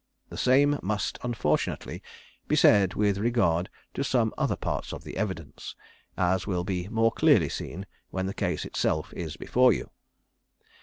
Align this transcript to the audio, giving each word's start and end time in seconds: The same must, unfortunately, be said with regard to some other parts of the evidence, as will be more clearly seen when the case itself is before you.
The 0.29 0.35
same 0.35 0.79
must, 0.81 1.19
unfortunately, 1.21 2.01
be 2.47 2.55
said 2.55 2.95
with 2.95 3.19
regard 3.19 3.69
to 3.93 4.03
some 4.03 4.33
other 4.35 4.55
parts 4.55 4.93
of 4.93 5.03
the 5.03 5.15
evidence, 5.15 5.75
as 6.17 6.47
will 6.47 6.63
be 6.63 6.87
more 6.87 7.11
clearly 7.11 7.49
seen 7.49 7.85
when 8.09 8.25
the 8.25 8.33
case 8.33 8.65
itself 8.65 9.13
is 9.15 9.37
before 9.37 9.73
you. 9.73 9.91